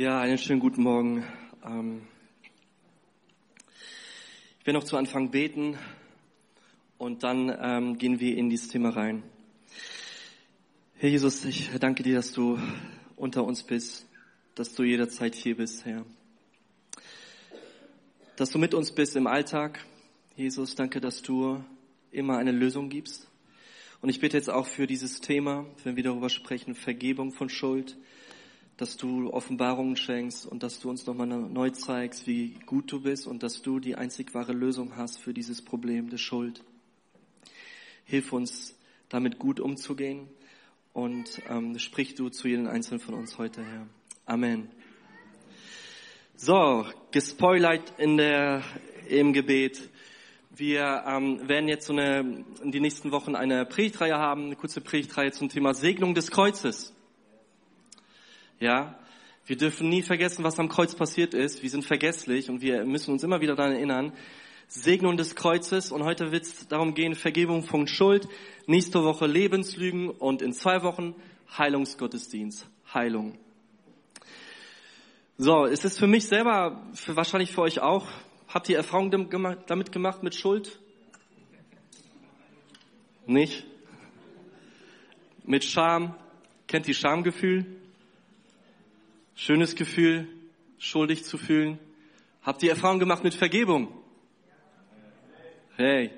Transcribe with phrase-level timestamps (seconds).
[0.00, 1.26] Ja, einen schönen guten Morgen.
[1.62, 2.00] Ähm,
[4.58, 5.76] ich werde noch zu Anfang beten
[6.96, 9.22] und dann ähm, gehen wir in dieses Thema rein.
[10.94, 12.58] Herr Jesus, ich danke dir, dass du
[13.14, 14.06] unter uns bist,
[14.54, 16.06] dass du jederzeit hier bist, Herr.
[18.36, 19.84] Dass du mit uns bist im Alltag.
[20.34, 21.62] Jesus, danke, dass du
[22.10, 23.28] immer eine Lösung gibst.
[24.00, 27.98] Und ich bitte jetzt auch für dieses Thema, wenn wir darüber sprechen, Vergebung von Schuld,
[28.80, 33.26] dass du Offenbarungen schenkst und dass du uns nochmal neu zeigst, wie gut du bist
[33.26, 36.64] und dass du die einzig wahre Lösung hast für dieses Problem der Schuld.
[38.06, 38.74] Hilf uns,
[39.10, 40.28] damit gut umzugehen
[40.94, 43.86] und ähm, sprich du zu jedem Einzelnen von uns heute, Herr.
[44.24, 44.70] Amen.
[46.34, 48.62] So, gespoilert in der,
[49.10, 49.90] im Gebet.
[50.56, 54.80] Wir ähm, werden jetzt so eine, in den nächsten Wochen eine Predigtreihe haben, eine kurze
[54.80, 56.94] Predigtreihe zum Thema Segnung des Kreuzes.
[58.60, 58.94] Ja,
[59.46, 61.62] wir dürfen nie vergessen, was am Kreuz passiert ist.
[61.62, 64.12] Wir sind vergesslich und wir müssen uns immer wieder daran erinnern.
[64.68, 68.28] Segnung des Kreuzes und heute wird es darum gehen, Vergebung von Schuld,
[68.66, 71.14] nächste Woche Lebenslügen und in zwei Wochen
[71.56, 73.38] Heilungsgottesdienst, Heilung.
[75.38, 78.06] So, es ist für mich selber, für, wahrscheinlich für euch auch,
[78.46, 79.30] habt ihr Erfahrungen
[79.66, 80.78] damit gemacht mit Schuld?
[83.24, 83.64] Nicht?
[85.44, 86.14] Mit Scham?
[86.66, 87.79] Kennt ihr Schamgefühl?
[89.42, 90.28] Schönes Gefühl,
[90.76, 91.78] schuldig zu fühlen.
[92.42, 93.88] Habt ihr Erfahrung gemacht mit Vergebung?
[95.76, 96.10] Hey,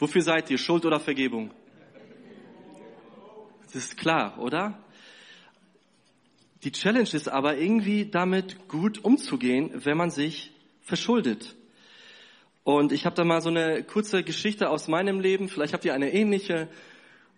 [0.00, 0.58] wofür seid ihr?
[0.58, 1.52] Schuld oder Vergebung?
[3.62, 4.76] Das ist klar, oder?
[6.64, 11.54] Die Challenge ist aber irgendwie damit gut umzugehen, wenn man sich verschuldet.
[12.64, 15.48] Und ich habe da mal so eine kurze Geschichte aus meinem Leben.
[15.48, 16.68] Vielleicht habt ihr eine ähnliche.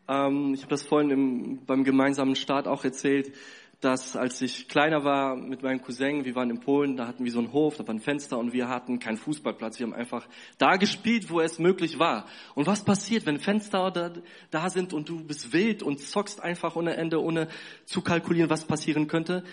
[0.08, 3.34] Ähm, ich habe das vorhin im, beim gemeinsamen Start auch erzählt
[3.80, 7.32] dass als ich kleiner war mit meinem Cousin, wir waren in Polen, da hatten wir
[7.32, 9.78] so einen Hof, da war ein Fenster und wir hatten keinen Fußballplatz.
[9.78, 12.26] Wir haben einfach da gespielt, wo es möglich war.
[12.54, 14.12] Und was passiert, wenn Fenster da,
[14.50, 17.48] da sind und du bist wild und zockst einfach ohne Ende, ohne
[17.84, 19.44] zu kalkulieren, was passieren könnte?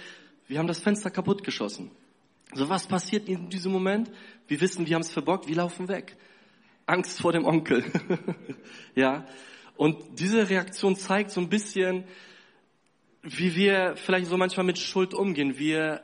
[0.47, 1.91] Wir haben das Fenster kaputt geschossen.
[2.53, 4.09] So was passiert in diesem Moment?
[4.47, 6.15] Wir wissen, wir haben es verbockt, wir laufen weg.
[6.85, 7.83] Angst vor dem Onkel.
[8.95, 9.25] ja.
[9.75, 12.05] Und diese Reaktion zeigt so ein bisschen,
[13.23, 15.57] wie wir vielleicht so manchmal mit Schuld umgehen.
[15.57, 16.03] Wir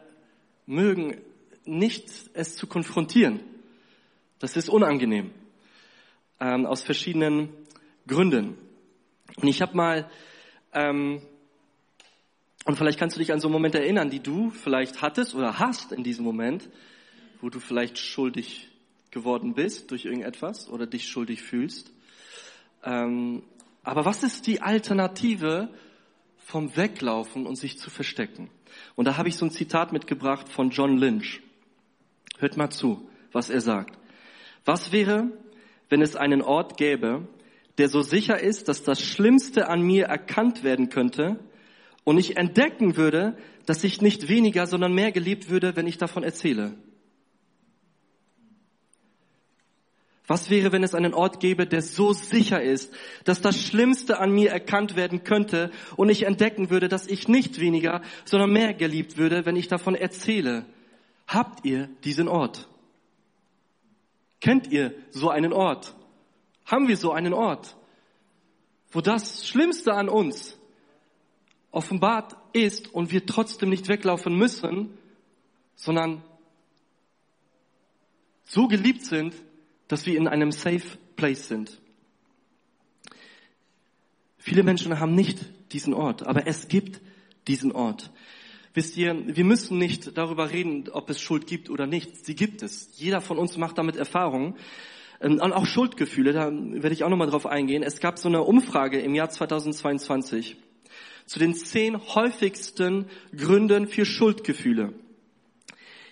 [0.66, 1.22] mögen
[1.66, 3.42] nicht es zu konfrontieren.
[4.40, 5.32] Das ist unangenehm.
[6.40, 7.50] Ähm, aus verschiedenen
[8.08, 8.58] Gründen.
[9.36, 10.10] Und ich habe mal,
[10.74, 11.22] ähm,
[12.64, 15.60] und vielleicht kannst du dich an so einen Moment erinnern, die du vielleicht hattest oder
[15.60, 16.70] hast in diesem Moment,
[17.42, 18.70] wo du vielleicht schuldig
[19.12, 21.92] geworden bist durch irgendetwas oder dich schuldig fühlst.
[22.84, 23.44] Ähm,
[23.84, 25.70] aber was ist die Alternative
[26.50, 28.50] vom Weglaufen und sich zu verstecken.
[28.96, 31.44] Und da habe ich so ein Zitat mitgebracht von John Lynch.
[32.40, 34.00] Hört mal zu, was er sagt.
[34.66, 35.30] Was wäre,
[35.90, 37.28] wenn es einen Ort gäbe,
[37.78, 41.40] der so sicher ist, dass das Schlimmste an mir erkannt werden könnte
[42.04, 43.38] und ich entdecken würde,
[43.68, 46.74] dass ich nicht weniger, sondern mehr geliebt würde, wenn ich davon erzähle?
[50.30, 54.32] Was wäre, wenn es einen Ort gäbe, der so sicher ist, dass das Schlimmste an
[54.32, 59.18] mir erkannt werden könnte und ich entdecken würde, dass ich nicht weniger, sondern mehr geliebt
[59.18, 60.68] würde, wenn ich davon erzähle?
[61.28, 62.68] Habt ihr diesen Ort?
[64.40, 65.96] Kennt ihr so einen Ort?
[66.64, 67.76] Haben wir so einen Ort,
[68.92, 70.60] wo das Schlimmste an uns
[71.72, 74.96] offenbart ist und wir trotzdem nicht weglaufen müssen,
[75.76, 76.24] sondern
[78.44, 79.34] so geliebt sind,
[79.90, 81.82] dass wir in einem safe place sind.
[84.38, 85.40] Viele Menschen haben nicht
[85.74, 87.02] diesen Ort, aber es gibt
[87.48, 88.12] diesen Ort.
[88.74, 92.26] Wisst ihr, wir müssen nicht darüber reden, ob es Schuld gibt oder nicht.
[92.26, 92.92] Sie gibt es.
[92.96, 94.56] Jeder von uns macht damit Erfahrungen.
[95.20, 97.84] Ähm, und auch Schuldgefühle, da werde ich auch nochmal drauf eingehen.
[97.84, 100.56] Es gab so eine Umfrage im Jahr 2022
[101.26, 103.06] zu den zehn häufigsten
[103.36, 104.94] Gründen für Schuldgefühle.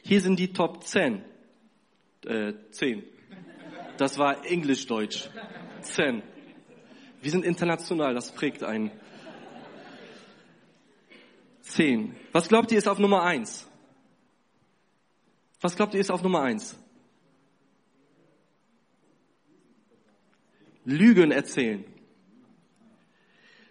[0.03, 1.21] Hier sind die Top 10.
[2.25, 3.03] Äh, 10.
[3.97, 5.29] Das war Englisch-Deutsch.
[5.81, 6.21] Zen.
[7.21, 8.91] Wir sind international, das prägt einen.
[11.61, 12.15] Zehn.
[12.31, 13.67] Was glaubt ihr ist auf Nummer eins?
[15.61, 16.77] Was glaubt ihr ist auf Nummer eins?
[20.85, 21.83] Lügen erzählen.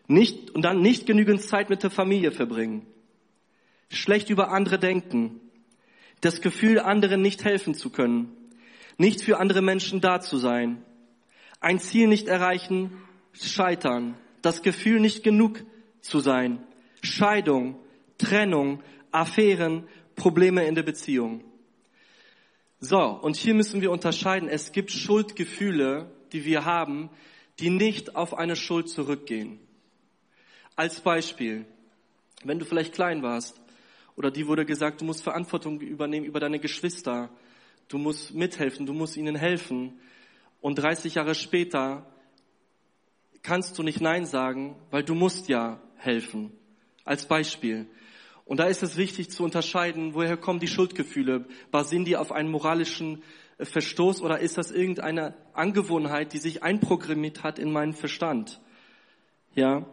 [0.08, 2.86] Nicht, und dann nicht genügend Zeit mit der Familie verbringen.
[3.88, 5.40] Schlecht über andere denken.
[6.20, 8.45] Das Gefühl, anderen nicht helfen zu können
[8.98, 10.82] nicht für andere Menschen da zu sein,
[11.60, 13.02] ein Ziel nicht erreichen,
[13.32, 15.64] scheitern, das Gefühl nicht genug
[16.00, 16.64] zu sein,
[17.02, 17.78] Scheidung,
[18.18, 21.44] Trennung, Affären, Probleme in der Beziehung.
[22.80, 24.48] So, und hier müssen wir unterscheiden.
[24.48, 27.10] Es gibt Schuldgefühle, die wir haben,
[27.58, 29.58] die nicht auf eine Schuld zurückgehen.
[30.74, 31.64] Als Beispiel,
[32.44, 33.60] wenn du vielleicht klein warst
[34.14, 37.30] oder die wurde gesagt, du musst Verantwortung übernehmen über deine Geschwister,
[37.88, 39.98] du musst mithelfen, du musst ihnen helfen
[40.60, 42.06] und 30 Jahre später
[43.42, 46.52] kannst du nicht Nein sagen, weil du musst ja helfen.
[47.04, 47.86] Als Beispiel.
[48.44, 51.46] Und da ist es wichtig zu unterscheiden, woher kommen die Schuldgefühle?
[51.70, 53.22] Basieren die auf einem moralischen
[53.58, 58.60] äh, Verstoß oder ist das irgendeine Angewohnheit, die sich einprogrammiert hat in meinen Verstand?
[59.54, 59.86] Ja.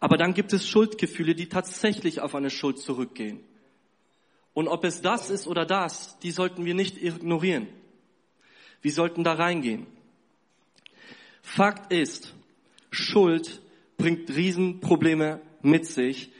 [0.00, 3.40] Aber dann gibt es Schuldgefühle, die tatsächlich auf eine Schuld zurückgehen.
[4.54, 7.68] Und ob es das ist oder das, die sollten wir nicht ignorieren.
[8.82, 9.86] Wir sollten da reingehen.
[11.42, 12.34] Fakt ist,
[12.90, 13.62] Schuld
[13.96, 16.32] bringt Riesenprobleme mit sich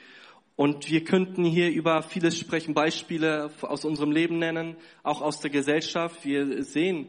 [0.57, 5.51] und wir könnten hier über vieles sprechen, Beispiele aus unserem Leben nennen, auch aus der
[5.51, 6.25] Gesellschaft.
[6.25, 7.09] Wir sehen,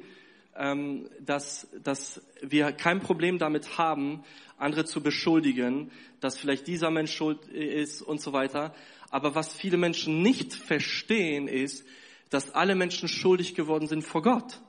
[0.55, 4.23] ähm, dass, dass wir kein Problem damit haben,
[4.57, 8.73] andere zu beschuldigen, dass vielleicht dieser Mensch schuld ist und so weiter.
[9.13, 11.85] Aber was viele Menschen nicht verstehen, ist,
[12.31, 14.59] dass alle Menschen schuldig geworden sind vor Gott.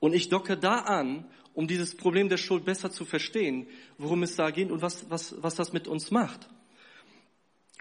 [0.00, 1.24] Und ich docke da an,
[1.54, 3.66] um dieses Problem der Schuld besser zu verstehen,
[3.96, 6.46] worum es da geht und was, was, was das mit uns macht.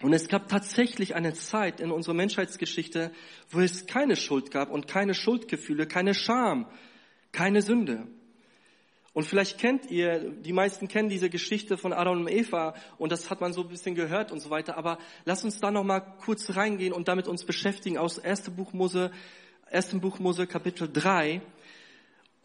[0.01, 3.11] Und es gab tatsächlich eine Zeit in unserer Menschheitsgeschichte,
[3.49, 6.65] wo es keine Schuld gab und keine Schuldgefühle, keine Scham,
[7.33, 8.07] keine Sünde.
[9.17, 13.31] Und vielleicht kennt ihr, die meisten kennen diese Geschichte von Adam und Eva und das
[13.31, 14.77] hat man so ein bisschen gehört und so weiter.
[14.77, 18.51] Aber lass uns da noch mal kurz reingehen und damit uns beschäftigen aus 1.
[18.51, 19.09] Buch Mose,
[19.71, 19.99] 1.
[20.01, 21.41] Buch Mose Kapitel 3.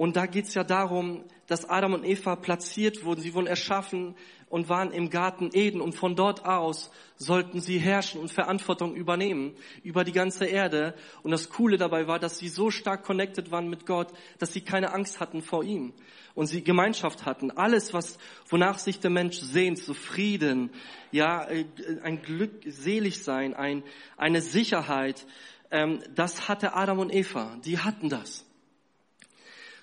[0.03, 3.21] Und da geht's ja darum, dass Adam und Eva platziert wurden.
[3.21, 4.17] Sie wurden erschaffen
[4.49, 5.81] und waren im Garten Eden.
[5.81, 9.55] Und von dort aus sollten sie herrschen und Verantwortung übernehmen
[9.85, 10.97] über die ganze Erde.
[11.23, 14.09] Und das Coole dabei war, dass sie so stark connected waren mit Gott,
[14.41, 15.93] dass sie keine Angst hatten vor ihm.
[16.35, 17.53] Und sie Gemeinschaft hatten.
[17.53, 20.71] Alles, was, wonach sich der Mensch sehnt, so Frieden,
[21.13, 21.65] ja, äh,
[22.03, 23.85] ein Glück, selig sein, ein,
[24.17, 25.25] eine Sicherheit,
[25.71, 27.57] ähm, das hatte Adam und Eva.
[27.65, 28.45] Die hatten das.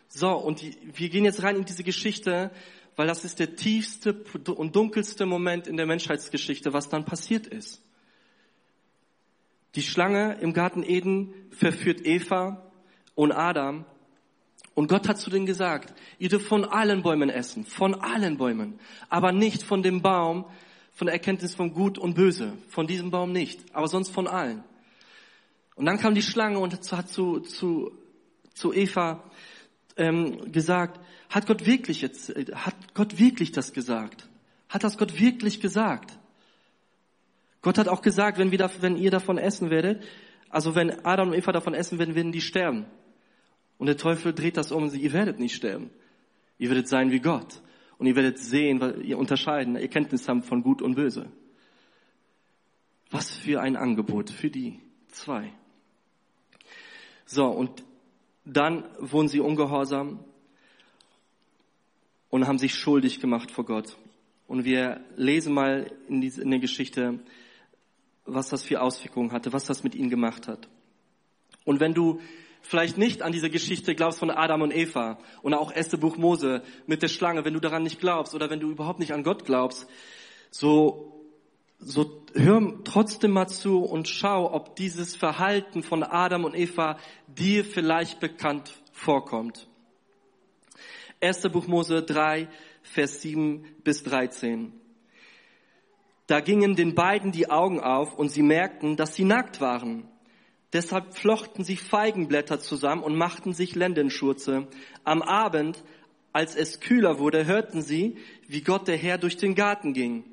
[0.10, 2.52] So, und die, wir gehen jetzt rein in diese Geschichte,
[2.96, 4.14] weil das ist der tiefste
[4.56, 7.82] und dunkelste Moment in der Menschheitsgeschichte, was dann passiert ist.
[9.76, 12.72] Die Schlange im Garten Eden verführt Eva
[13.14, 13.86] und Adam.
[14.74, 18.80] Und Gott hat zu denen gesagt, ihr dürft von allen Bäumen essen, von allen Bäumen,
[19.10, 20.46] aber nicht von dem Baum,
[20.92, 24.64] von der Erkenntnis von Gut und Böse, von diesem Baum nicht, aber sonst von allen.
[25.76, 27.92] Und dann kam die Schlange und hat zu, zu,
[28.54, 29.24] zu Eva
[30.00, 31.00] ähm, gesagt,
[31.30, 34.28] hat Gott wirklich jetzt, äh, hat Gott wirklich das gesagt?
[34.70, 36.18] Hat das Gott wirklich gesagt?
[37.62, 40.04] Gott hat auch gesagt, wenn, wir da, wenn ihr davon essen werdet,
[40.50, 42.86] also wenn Adam und Eva davon essen werden, werden die sterben.
[43.78, 45.90] Und der Teufel dreht das um, ihr werdet nicht sterben.
[46.58, 47.62] Ihr werdet sein wie Gott.
[47.98, 51.32] Und ihr werdet sehen, ihr unterscheiden, Erkenntnis haben von Gut und Böse.
[53.12, 54.80] Was für ein Angebot für die
[55.10, 55.52] zwei.
[57.26, 57.84] So, und
[58.54, 60.20] dann wurden sie ungehorsam
[62.30, 63.98] und haben sich schuldig gemacht vor Gott.
[64.48, 67.20] Und wir lesen mal in, der Geschichte,
[68.26, 70.68] was das für Auswirkungen hatte, was das mit ihnen gemacht hat.
[71.66, 72.20] Und wenn du
[72.62, 76.64] vielleicht nicht an diese Geschichte glaubst von Adam und Eva und auch erste Buch Mose
[76.88, 79.46] mit der Schlange, wenn du daran nicht glaubst oder wenn du überhaupt nicht an Gott
[79.46, 79.88] glaubst,
[80.52, 81.19] so
[81.80, 87.66] so hör trotzdem mal zu und schau, ob dieses Verhalten von Adam und Eva dir
[87.66, 89.68] vielleicht bekannt vorkommt.
[91.22, 91.42] 1.
[91.52, 92.48] Buch Mose 3,
[92.82, 94.74] Vers 7 bis 13.
[96.28, 100.08] Da gingen den beiden die Augen auf und sie merkten, dass sie nackt waren.
[100.72, 104.68] Deshalb flochten sie Feigenblätter zusammen und machten sich Lendenschurze.
[105.04, 105.84] Am Abend,
[106.32, 108.18] als es kühler wurde, hörten sie,
[108.48, 110.24] wie Gott der Herr durch den Garten ging.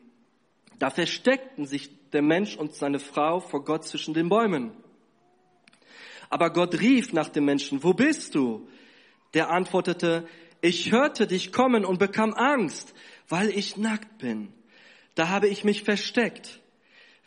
[0.79, 4.73] Da versteckten sich der Mensch und seine Frau vor Gott zwischen den Bäumen.
[6.29, 8.69] Aber Gott rief nach dem Menschen, wo bist du?
[9.35, 10.27] Der antwortete,
[10.61, 12.95] ich hörte dich kommen und bekam Angst,
[13.29, 14.53] weil ich nackt bin.
[15.15, 16.61] Da habe ich mich versteckt.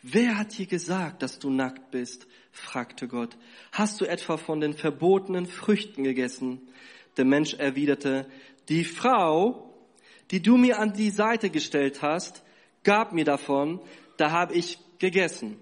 [0.02, 2.26] Wer hat dir gesagt, dass du nackt bist?
[2.52, 3.36] fragte Gott.
[3.72, 6.68] Hast du etwa von den verbotenen Früchten gegessen?
[7.16, 8.28] Der Mensch erwiderte,
[8.68, 9.74] die Frau,
[10.30, 12.42] die du mir an die Seite gestellt hast,
[12.84, 13.80] gab mir davon,
[14.16, 15.58] da habe ich gegessen.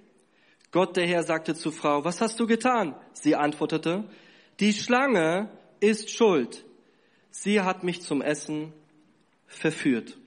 [0.70, 2.94] Gott der Herr sagte zur Frau, was hast du getan?
[3.12, 4.04] Sie antwortete,
[4.60, 5.48] die Schlange
[5.80, 6.64] ist schuld.
[7.30, 8.72] Sie hat mich zum Essen
[9.46, 10.18] verführt.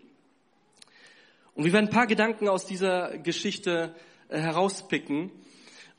[1.53, 3.93] Und wir werden ein paar Gedanken aus dieser Geschichte
[4.29, 5.31] äh, herauspicken.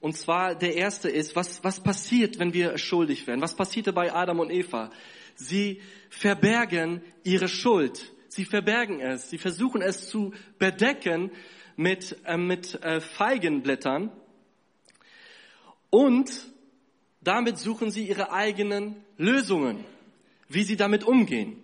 [0.01, 3.43] Und zwar der erste ist, was, was passiert, wenn wir schuldig werden?
[3.43, 4.91] Was passierte bei Adam und Eva?
[5.37, 8.13] Sie verbergen ihre Schuld.
[8.35, 9.29] Sie verbergen es.
[9.29, 11.31] Sie versuchen es zu bedecken
[11.77, 14.11] mit, äh, mit äh, Feigenblättern.
[15.91, 16.31] Und
[17.21, 19.85] damit suchen sie ihre eigenen Lösungen,
[20.49, 21.63] wie sie damit umgehen.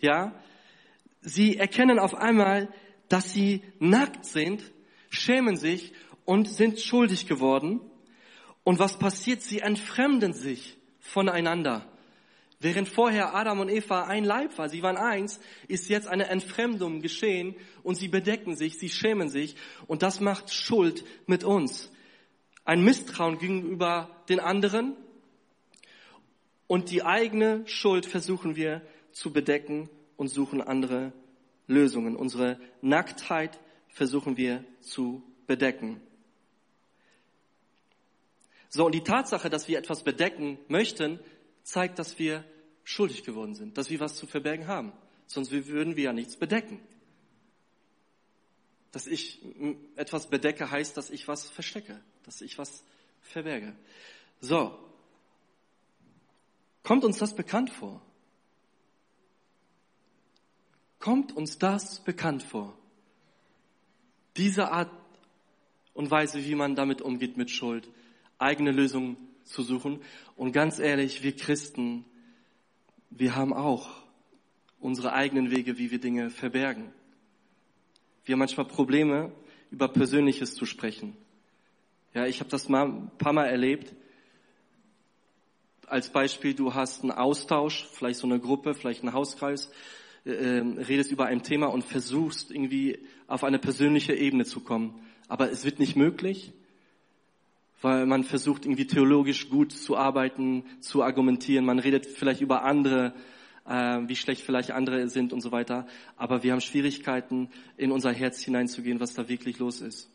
[0.00, 0.32] Ja,
[1.20, 2.72] sie erkennen auf einmal,
[3.10, 4.62] dass sie nackt sind,
[5.10, 5.92] schämen sich
[6.24, 7.82] und sind schuldig geworden.
[8.64, 9.42] Und was passiert?
[9.42, 11.92] Sie entfremden sich voneinander.
[12.60, 15.38] Während vorher Adam und Eva ein Leib war, sie waren eins,
[15.68, 19.54] ist jetzt eine Entfremdung geschehen und sie bedecken sich, sie schämen sich
[19.86, 21.90] und das macht Schuld mit uns.
[22.64, 24.96] Ein Misstrauen gegenüber den anderen
[26.66, 31.12] und die eigene Schuld versuchen wir zu bedecken und suchen andere
[31.68, 32.16] Lösungen.
[32.16, 36.00] Unsere Nacktheit versuchen wir zu bedecken.
[38.68, 41.20] So, und die Tatsache, dass wir etwas bedecken möchten,
[41.68, 42.44] zeigt, dass wir
[42.82, 44.92] schuldig geworden sind, dass wir was zu verbergen haben.
[45.26, 46.80] Sonst würden wir ja nichts bedecken.
[48.90, 49.42] Dass ich
[49.96, 52.82] etwas bedecke, heißt, dass ich was verstecke, dass ich was
[53.20, 53.76] verberge.
[54.40, 54.78] So.
[56.82, 58.00] Kommt uns das bekannt vor?
[60.98, 62.78] Kommt uns das bekannt vor?
[64.38, 64.90] Diese Art
[65.92, 67.90] und Weise, wie man damit umgeht mit Schuld
[68.38, 69.16] eigene Lösungen
[69.48, 70.00] zu suchen.
[70.36, 72.04] Und ganz ehrlich, wir Christen,
[73.10, 73.90] wir haben auch
[74.80, 76.92] unsere eigenen Wege, wie wir Dinge verbergen.
[78.24, 79.32] Wir haben manchmal Probleme,
[79.70, 81.16] über Persönliches zu sprechen.
[82.14, 83.94] Ja, ich habe das mal ein paar Mal erlebt.
[85.86, 89.70] Als Beispiel, du hast einen Austausch, vielleicht so eine Gruppe, vielleicht einen Hauskreis,
[90.24, 95.00] äh, redest über ein Thema und versuchst irgendwie auf eine persönliche Ebene zu kommen.
[95.28, 96.52] Aber es wird nicht möglich,
[97.80, 101.64] weil man versucht irgendwie theologisch gut zu arbeiten, zu argumentieren.
[101.64, 103.14] Man redet vielleicht über andere,
[103.66, 105.86] äh, wie schlecht vielleicht andere sind und so weiter.
[106.16, 110.10] Aber wir haben Schwierigkeiten, in unser Herz hineinzugehen, was da wirklich los ist.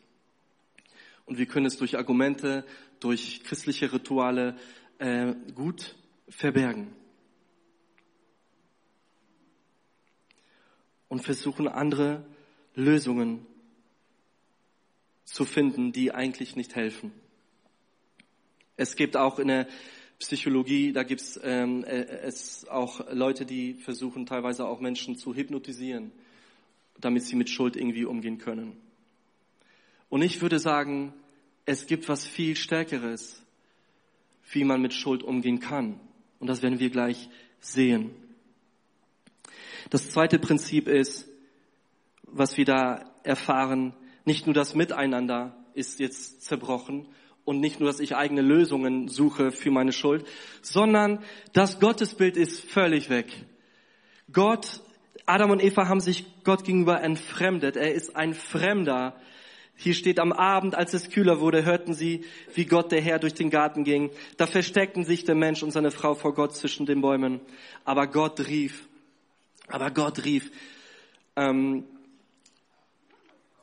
[1.25, 2.65] Und wir können es durch Argumente,
[3.00, 4.58] durch christliche Rituale
[4.98, 5.96] äh, gut
[6.27, 6.93] verbergen.
[11.08, 12.25] Und versuchen andere
[12.75, 13.46] Lösungen
[15.24, 17.12] zu finden, die eigentlich nicht helfen.
[18.75, 19.68] Es gibt auch in der
[20.20, 26.12] Psychologie, da gibt ähm, äh, es auch Leute, die versuchen teilweise auch Menschen zu hypnotisieren,
[27.00, 28.77] damit sie mit Schuld irgendwie umgehen können.
[30.10, 31.13] Und ich würde sagen,
[31.65, 33.42] es gibt was viel Stärkeres,
[34.51, 36.00] wie man mit Schuld umgehen kann.
[36.39, 38.12] Und das werden wir gleich sehen.
[39.89, 41.27] Das zweite Prinzip ist,
[42.24, 43.94] was wir da erfahren,
[44.25, 47.08] nicht nur das Miteinander ist jetzt zerbrochen,
[47.45, 50.25] und nicht nur, dass ich eigene Lösungen suche für meine Schuld,
[50.62, 51.19] sondern
[51.51, 53.27] das Gottesbild ist völlig weg.
[54.31, 54.81] Gott,
[55.25, 57.75] Adam und Eva haben sich Gott gegenüber entfremdet.
[57.75, 59.15] Er ist ein Fremder.
[59.75, 62.23] Hier steht am Abend, als es kühler wurde, hörten sie,
[62.53, 64.12] wie Gott der Herr durch den Garten ging.
[64.38, 67.41] Da versteckten sich der Mensch und seine Frau vor Gott zwischen den Bäumen.
[67.83, 68.88] Aber Gott rief,
[69.67, 70.51] aber Gott rief
[71.35, 71.85] ähm,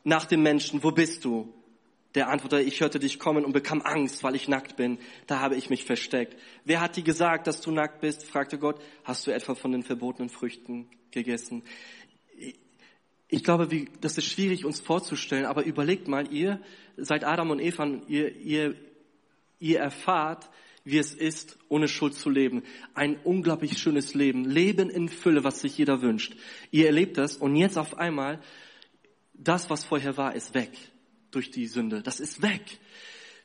[0.05, 1.53] nach dem Menschen, wo bist du?
[2.15, 4.99] Der antwortete, ich hörte dich kommen und bekam Angst, weil ich nackt bin.
[5.29, 6.37] Da habe ich mich versteckt.
[6.65, 8.25] Wer hat dir gesagt, dass du nackt bist?
[8.25, 8.81] fragte Gott.
[9.05, 11.63] Hast du etwa von den verbotenen Früchten gegessen?
[13.29, 16.61] Ich glaube, wie, das ist schwierig uns vorzustellen, aber überlegt mal, ihr
[16.97, 18.75] seid Adam und Eva, ihr, ihr,
[19.61, 20.51] ihr erfahrt,
[20.83, 22.65] wie es ist, ohne Schuld zu leben.
[22.95, 24.45] Ein unglaublich schönes Leben.
[24.45, 26.35] Leben in Fülle, was sich jeder wünscht.
[26.73, 28.41] Ihr erlebt das und jetzt auf einmal,
[29.33, 30.73] das, was vorher war, ist weg
[31.31, 32.03] durch die Sünde.
[32.03, 32.79] Das ist weg.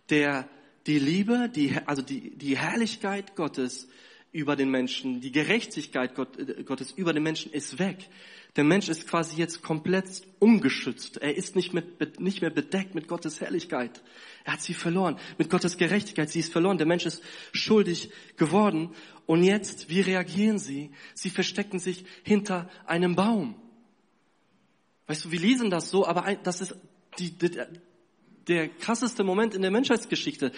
[0.09, 0.49] Der,
[0.87, 3.87] die Liebe, die, also die, die Herrlichkeit Gottes
[4.31, 8.09] über den Menschen, die Gerechtigkeit äh, Gottes über den Menschen ist weg.
[8.57, 11.17] Der Mensch ist quasi jetzt komplett ungeschützt.
[11.17, 14.01] Er ist nicht, mit, nicht mehr bedeckt mit Gottes Herrlichkeit.
[14.45, 15.17] Er hat sie verloren.
[15.37, 16.77] Mit Gottes Gerechtigkeit, sie ist verloren.
[16.77, 17.21] Der Mensch ist
[17.53, 18.91] schuldig geworden.
[19.25, 20.91] Und jetzt, wie reagieren sie?
[21.13, 23.55] Sie verstecken sich hinter einem Baum.
[25.07, 26.75] Weißt du, wir lesen das so, aber das ist
[27.19, 27.59] die, die,
[28.47, 30.51] der krasseste Moment in der Menschheitsgeschichte.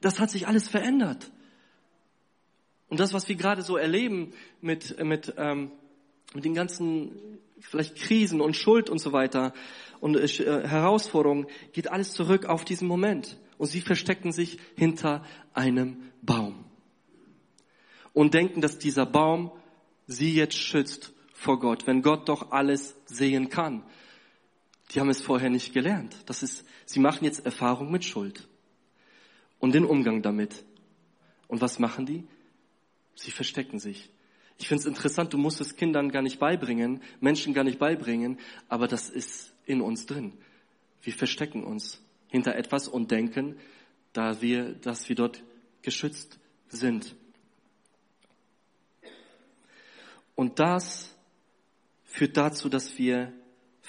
[0.00, 1.30] Das hat sich alles verändert.
[2.88, 5.70] Und das, was wir gerade so erleben mit, mit, ähm,
[6.34, 9.52] mit den ganzen vielleicht Krisen und Schuld und so weiter
[10.00, 10.26] und äh,
[10.66, 13.38] Herausforderungen, geht alles zurück auf diesen Moment.
[13.58, 16.64] Und sie verstecken sich hinter einem Baum
[18.12, 19.52] und denken, dass dieser Baum
[20.06, 23.82] sie jetzt schützt vor Gott, wenn Gott doch alles sehen kann.
[24.90, 26.16] Die haben es vorher nicht gelernt.
[26.26, 28.48] Das ist, sie machen jetzt Erfahrung mit Schuld.
[29.60, 30.64] und den Umgang damit.
[31.46, 32.24] Und was machen die?
[33.14, 34.10] Sie verstecken sich.
[34.58, 38.38] Ich finde es interessant, du musst es Kindern gar nicht beibringen, Menschen gar nicht beibringen,
[38.68, 40.32] aber das ist in uns drin.
[41.02, 43.56] Wir verstecken uns hinter etwas und denken,
[44.12, 45.42] da wir, dass wir dort
[45.82, 47.14] geschützt sind.
[50.34, 51.14] Und das
[52.04, 53.32] führt dazu, dass wir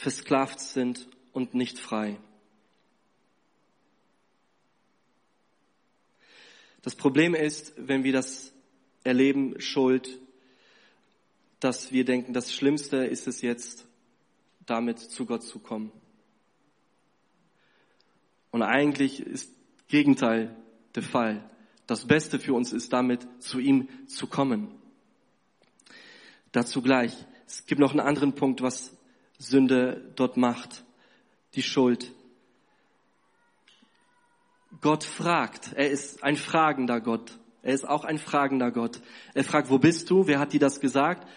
[0.02, 2.18] versklavt sind und nicht frei.
[6.82, 8.52] Das Problem ist, wenn wir das
[9.04, 10.20] erleben, Schuld,
[11.60, 13.86] dass wir denken, das Schlimmste ist es jetzt,
[14.66, 15.92] damit zu Gott zu kommen.
[18.50, 19.54] Und eigentlich ist
[19.88, 20.56] Gegenteil
[20.96, 21.48] der Fall.
[21.86, 24.72] Das Beste für uns ist damit, zu ihm zu kommen.
[26.52, 27.16] Dazu gleich.
[27.46, 28.98] Es gibt noch einen anderen Punkt, was
[29.42, 30.84] Sünde dort macht.
[31.56, 32.14] Die Schuld.
[34.80, 35.74] Gott fragt.
[35.74, 37.38] Er ist ein fragender Gott.
[37.64, 39.02] Er ist auch ein fragender Gott.
[39.34, 40.28] Er fragt, wo bist du?
[40.28, 41.28] Wer hat dir das gesagt?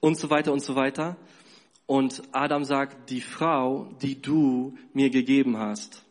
[0.00, 1.16] Und so weiter und so weiter.
[1.86, 6.02] Und Adam sagt, die Frau, die du mir gegeben hast.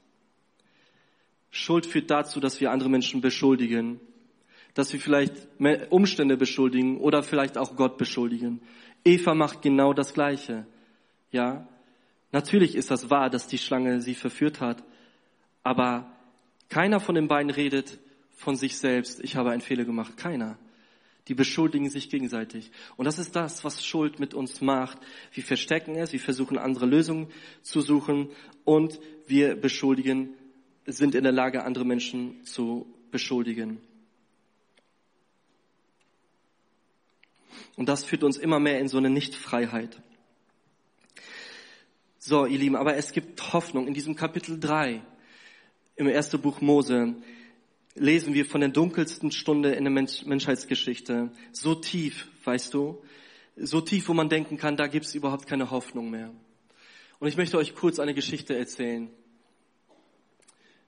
[1.49, 3.99] Schuld führt dazu, dass wir andere Menschen beschuldigen,
[4.73, 5.33] dass wir vielleicht
[5.89, 8.61] Umstände beschuldigen oder vielleicht auch Gott beschuldigen.
[9.03, 10.65] Eva macht genau das Gleiche.
[11.33, 11.67] Ja,
[12.31, 14.83] natürlich ist das wahr, dass die Schlange sie verführt hat,
[15.63, 16.15] aber
[16.69, 17.99] keiner von den beiden redet
[18.29, 20.15] von sich selbst, ich habe einen Fehler gemacht.
[20.15, 20.57] Keiner.
[21.27, 22.71] Die beschuldigen sich gegenseitig.
[22.97, 24.99] Und das ist das, was Schuld mit uns macht.
[25.31, 27.27] Wir verstecken es, wir versuchen andere Lösungen
[27.61, 28.29] zu suchen
[28.63, 30.35] und wir beschuldigen
[30.85, 33.79] sind in der Lage, andere Menschen zu beschuldigen.
[37.75, 40.01] Und das führt uns immer mehr in so eine Nichtfreiheit.
[42.25, 43.85] So, ihr Lieben, aber es gibt Hoffnung.
[43.85, 45.01] In diesem Kapitel 3
[45.97, 47.15] im ersten Buch Mose
[47.95, 51.33] lesen wir von der dunkelsten Stunde in der Mensch Menschheitsgeschichte.
[51.51, 53.03] So tief, weißt du,
[53.57, 56.31] so tief, wo man denken kann, da gibt es überhaupt keine Hoffnung mehr.
[57.19, 59.09] Und ich möchte euch kurz eine Geschichte erzählen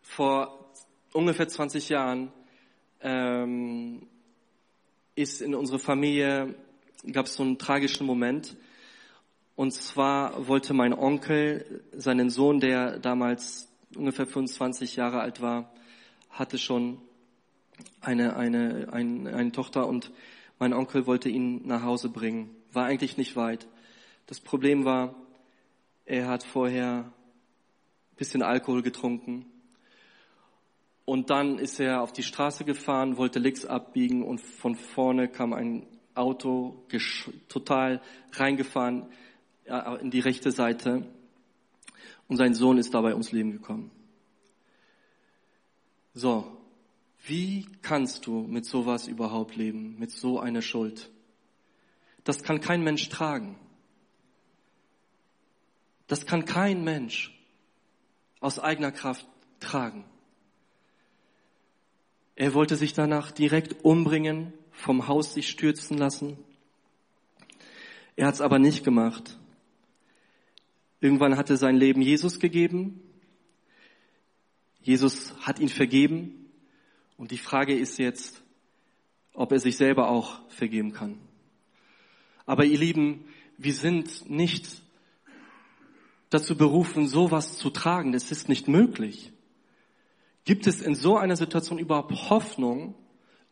[0.02, 0.71] vor
[1.12, 2.32] ungefähr 20 Jahren
[3.02, 4.08] ähm,
[5.15, 6.56] ist in unserer Familie,
[7.12, 8.56] gab es so einen tragischen Moment.
[9.56, 15.72] Und zwar wollte mein Onkel seinen Sohn, der damals ungefähr 25 Jahre alt war,
[16.30, 17.00] hatte schon
[18.02, 20.12] eine, eine, eine, eine Tochter und
[20.60, 22.50] mein Onkel wollte ihn nach Hause bringen.
[22.74, 23.68] War eigentlich nicht weit.
[24.28, 25.15] Das Problem war,
[26.06, 27.06] er hat vorher
[28.12, 29.46] ein bisschen Alkohol getrunken
[31.06, 35.54] und dann ist er auf die Straße gefahren, wollte links abbiegen und von vorne kam
[35.54, 36.86] ein Auto
[37.48, 38.02] total
[38.34, 39.08] reingefahren
[39.65, 41.06] in die rechte Seite.
[42.28, 43.91] Und sein Sohn ist dabei ums Leben gekommen.
[46.13, 46.58] So,
[47.25, 51.10] wie kannst du mit sowas überhaupt leben, mit so einer Schuld?
[52.23, 53.60] Das kann kein Mensch tragen.
[56.08, 57.38] Das kann kein Mensch
[58.39, 59.28] aus eigener Kraft
[59.60, 60.06] tragen.
[62.36, 66.38] Er wollte sich danach direkt umbringen, vom Haus sich stürzen lassen.
[68.15, 69.38] Er hat es aber nicht gemacht.
[71.01, 73.01] Irgendwann hat er sein Leben Jesus gegeben.
[74.81, 76.51] Jesus hat ihn vergeben.
[77.17, 78.43] Und die Frage ist jetzt,
[79.34, 81.17] ob er sich selber auch vergeben kann.
[82.45, 83.25] Aber ihr Lieben,
[83.58, 84.81] wir sind nicht
[86.29, 88.12] dazu berufen, sowas zu tragen.
[88.12, 89.31] Das ist nicht möglich.
[90.43, 92.93] Gibt es in so einer Situation überhaupt Hoffnung,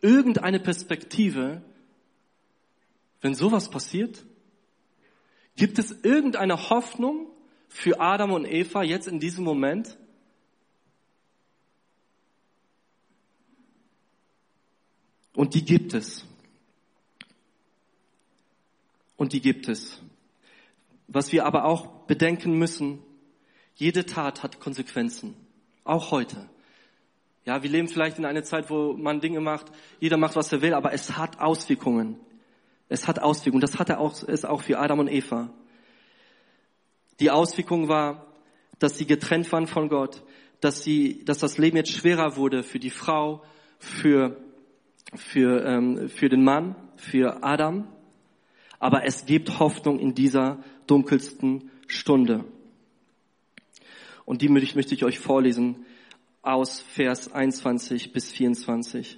[0.01, 1.63] irgendeine Perspektive,
[3.21, 4.23] wenn sowas passiert?
[5.55, 7.27] Gibt es irgendeine Hoffnung
[7.73, 9.97] für Adam und Eva jetzt in diesem Moment?
[15.35, 16.23] Und die gibt es.
[19.17, 19.99] Und die gibt es.
[21.07, 22.99] Was wir aber auch bedenken müssen,
[23.75, 25.35] jede Tat hat Konsequenzen.
[25.83, 26.47] Auch heute.
[27.45, 30.61] Ja, wir leben vielleicht in einer Zeit, wo man Dinge macht, jeder macht, was er
[30.61, 32.19] will, aber es hat Auswirkungen.
[32.87, 33.61] Es hat Auswirkungen.
[33.61, 35.49] Das hatte auch, es auch für Adam und Eva.
[37.23, 38.25] Die Auswirkung war,
[38.79, 40.21] dass sie getrennt waren von Gott,
[40.59, 43.41] dass sie, dass das Leben jetzt schwerer wurde für die Frau,
[43.79, 44.43] für,
[45.15, 47.87] für, ähm, für den Mann, für Adam.
[48.77, 52.43] Aber es gibt Hoffnung in dieser dunkelsten Stunde.
[54.25, 55.85] Und die möchte ich, möchte ich euch vorlesen
[56.41, 59.17] aus Vers 21 bis 24.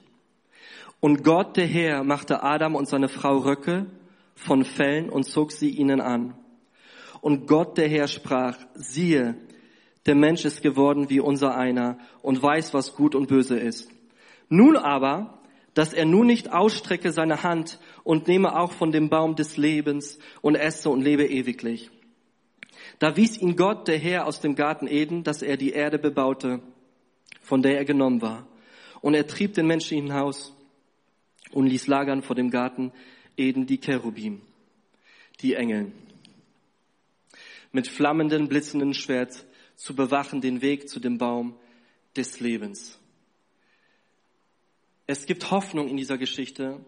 [0.99, 3.87] Und Gott, der Herr, machte Adam und seine Frau Röcke
[4.35, 6.35] von Fellen und zog sie ihnen an.
[7.25, 9.33] Und Gott, der Herr, sprach, siehe,
[10.05, 13.89] der Mensch ist geworden wie unser einer und weiß, was gut und böse ist.
[14.47, 15.41] Nun aber,
[15.73, 20.19] dass er nun nicht ausstrecke seine Hand und nehme auch von dem Baum des Lebens
[20.43, 21.89] und esse und lebe ewiglich.
[22.99, 26.61] Da wies ihn Gott, der Herr, aus dem Garten Eden, dass er die Erde bebaute,
[27.41, 28.47] von der er genommen war.
[29.01, 30.55] Und er trieb den Menschen hinaus
[31.51, 32.91] und ließ lagern vor dem Garten
[33.35, 34.41] Eden die Cherubim,
[35.41, 35.91] die Engel,
[37.75, 41.57] mit flammenden, blitzenden Schwert zu bewachen den Weg zu dem Baum
[42.15, 42.97] des Lebens.
[45.07, 46.79] Es gibt Hoffnung in dieser Geschichte.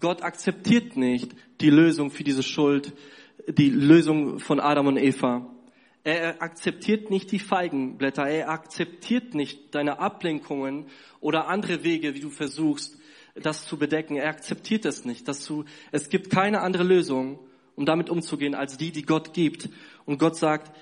[0.00, 2.94] Gott akzeptiert nicht die Lösung für diese Schuld,
[3.46, 5.48] die Lösung von Adam und Eva.
[6.02, 8.26] Er akzeptiert nicht die Feigenblätter.
[8.26, 10.86] Er akzeptiert nicht deine Ablenkungen
[11.20, 12.98] oder andere Wege, wie du versuchst,
[13.36, 14.16] das zu bedecken.
[14.16, 15.28] Er akzeptiert es nicht.
[15.28, 17.38] Dass du, es gibt keine andere Lösung,
[17.76, 19.68] um damit umzugehen, als die, die Gott gibt.
[20.04, 20.74] Und Gott sagt,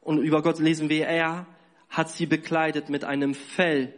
[0.00, 1.46] und über Gott lesen wir, er
[1.88, 3.94] hat sie bekleidet mit einem Fell.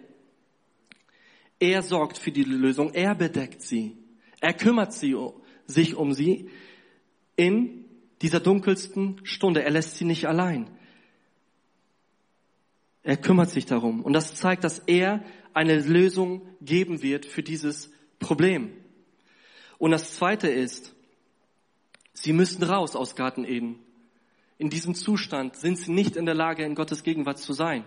[1.59, 2.93] Er sorgt für die Lösung.
[2.93, 3.97] Er bedeckt sie.
[4.41, 5.17] Er kümmert sie,
[5.67, 6.51] sich um sie
[7.37, 7.85] in
[8.23, 9.63] dieser dunkelsten Stunde.
[9.63, 10.71] Er lässt sie nicht allein.
[13.03, 14.03] Er kümmert sich darum.
[14.03, 18.73] Und das zeigt, dass er eine Lösung geben wird für dieses Problem.
[19.79, 20.96] Und das zweite ist,
[22.17, 23.79] sie müssen raus aus Garten Eden.
[24.59, 27.85] In diesem Zustand sind sie nicht in der Lage, in Gottes Gegenwart zu sein.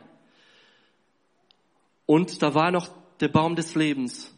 [2.06, 2.90] Und da war noch
[3.20, 4.34] der Baum des Lebens.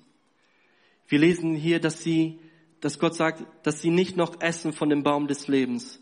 [1.07, 2.39] Wir lesen hier, dass sie,
[2.79, 5.99] dass Gott sagt, dass sie nicht noch essen von dem Baum des Lebens.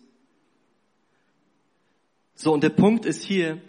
[2.36, 3.62] So, und der Punkt ist hier,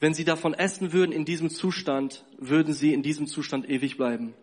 [0.00, 4.34] wenn sie davon essen würden in diesem Zustand, würden sie in diesem Zustand ewig bleiben.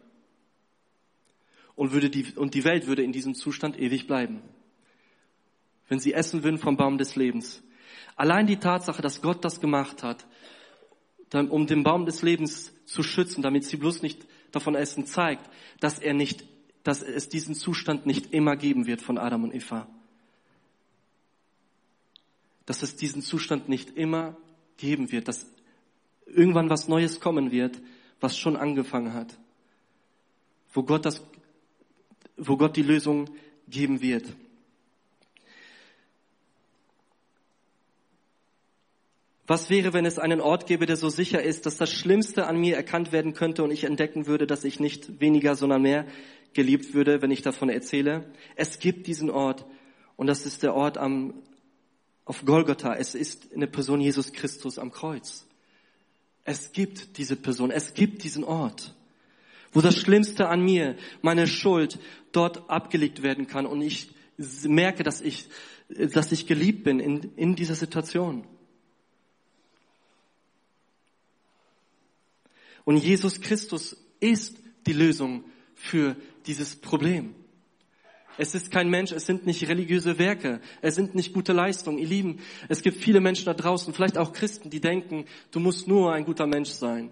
[1.76, 4.42] Und würde die, und die Welt würde in diesem Zustand ewig bleiben.
[5.88, 7.62] Wenn sie essen würden vom Baum des Lebens.
[8.16, 10.26] Allein die Tatsache, dass Gott das gemacht hat,
[11.34, 16.00] um den Baum des Lebens zu schützen, damit sie bloß nicht davon essen, zeigt, dass
[16.00, 16.46] er nicht,
[16.84, 19.88] dass es diesen Zustand nicht immer geben wird von Adam und Eva.
[22.66, 24.38] Dass es diesen Zustand nicht immer
[24.78, 25.46] geben wird, dass
[26.26, 27.82] irgendwann was Neues kommen wird,
[28.20, 29.38] was schon angefangen hat.
[30.74, 31.22] Wo Gott das,
[32.38, 33.30] wo Gott die Lösung
[33.68, 34.26] geben wird.
[39.48, 42.58] Was wäre, wenn es einen Ort gäbe, der so sicher ist, dass das Schlimmste an
[42.58, 46.08] mir erkannt werden könnte und ich entdecken würde, dass ich nicht weniger, sondern mehr
[46.54, 48.26] geliebt würde, wenn ich davon erzähle?
[48.56, 49.66] Es gibt diesen Ort
[50.16, 51.36] und das ist der Ort am,
[52.24, 52.96] auf Golgotha.
[52.96, 55.46] Es ist eine Person Jesus Christus am Kreuz.
[56.44, 58.96] Es gibt diese Person, es gibt diesen Ort,
[59.74, 62.00] wo das Schlimmste an mir, meine Schuld,
[62.32, 64.10] dort abgelegt werden kann und ich
[64.64, 65.48] merke, dass ich,
[65.90, 68.44] dass ich geliebt bin in, in dieser Situation.
[72.86, 75.44] Und Jesus Christus ist die Lösung
[75.74, 77.36] für dieses Problem.
[78.38, 81.98] Es ist kein Mensch, es sind nicht religiöse Werke, es sind nicht gute Leistungen.
[81.98, 85.88] Ihr Lieben, es gibt viele Menschen da draußen, vielleicht auch Christen, die denken, du musst
[85.88, 87.12] nur ein guter Mensch sein.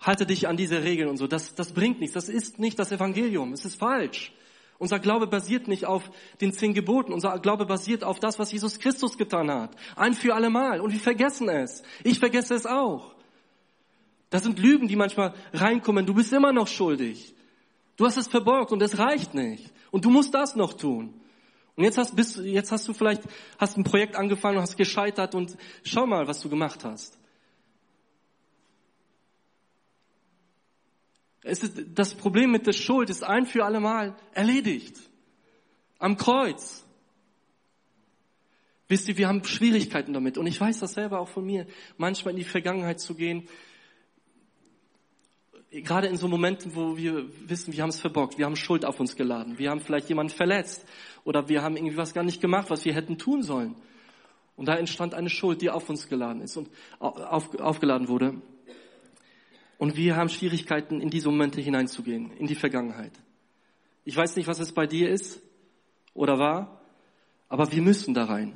[0.00, 1.26] Halte dich an diese Regeln und so.
[1.26, 2.14] Das, das bringt nichts.
[2.14, 3.52] Das ist nicht das Evangelium.
[3.52, 4.32] Es ist falsch.
[4.78, 6.10] Unser Glaube basiert nicht auf
[6.40, 7.12] den zehn Geboten.
[7.12, 9.76] Unser Glaube basiert auf das, was Jesus Christus getan hat.
[9.96, 10.80] Ein für alle Mal.
[10.80, 11.82] Und wir vergessen es.
[12.02, 13.14] Ich vergesse es auch.
[14.30, 16.06] Das sind Lügen, die manchmal reinkommen.
[16.06, 17.34] Du bist immer noch schuldig.
[17.96, 19.70] Du hast es verborgt und es reicht nicht.
[19.90, 21.20] Und du musst das noch tun.
[21.74, 23.22] Und jetzt hast, bist, jetzt hast du vielleicht
[23.58, 27.18] hast ein Projekt angefangen und hast gescheitert und schau mal, was du gemacht hast.
[31.42, 34.96] Ist, das Problem mit der Schuld ist ein für alle Mal erledigt.
[35.98, 36.84] Am Kreuz.
[38.88, 40.38] Wisst ihr, wir haben Schwierigkeiten damit.
[40.38, 41.66] Und ich weiß das selber auch von mir,
[41.96, 43.48] manchmal in die Vergangenheit zu gehen
[45.70, 48.98] gerade in so Momenten, wo wir wissen, wir haben es verbockt, wir haben Schuld auf
[49.00, 50.84] uns geladen, wir haben vielleicht jemanden verletzt
[51.24, 53.76] oder wir haben irgendwie was gar nicht gemacht, was wir hätten tun sollen.
[54.56, 58.42] Und da entstand eine Schuld, die auf uns geladen ist und auf, aufgeladen wurde.
[59.78, 63.12] Und wir haben Schwierigkeiten, in diese Momente hineinzugehen, in die Vergangenheit.
[64.04, 65.40] Ich weiß nicht, was es bei dir ist
[66.12, 66.82] oder war,
[67.48, 68.52] aber wir müssen da rein.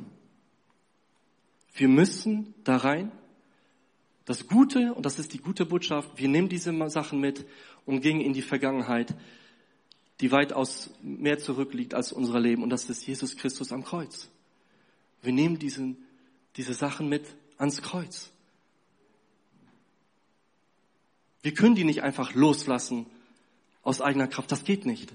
[1.74, 3.10] Wir müssen da rein
[4.24, 7.44] das Gute, und das ist die gute Botschaft, wir nehmen diese Sachen mit
[7.84, 9.14] und gehen in die Vergangenheit,
[10.20, 14.28] die weitaus mehr zurückliegt als unser Leben, und das ist Jesus Christus am Kreuz.
[15.22, 15.96] Wir nehmen diesen,
[16.56, 17.24] diese Sachen mit
[17.58, 18.30] ans Kreuz.
[21.42, 23.06] Wir können die nicht einfach loslassen
[23.82, 24.50] aus eigener Kraft.
[24.50, 25.12] Das geht nicht.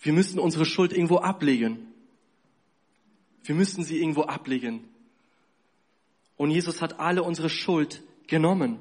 [0.00, 1.88] Wir müssen unsere Schuld irgendwo ablegen.
[3.42, 4.84] Wir müssen sie irgendwo ablegen.
[6.36, 8.78] Und Jesus hat alle unsere Schuld genommen.